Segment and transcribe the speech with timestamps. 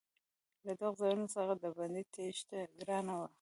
[0.65, 3.27] له دغو ځایونو څخه د بندي تېښته ګرانه وه.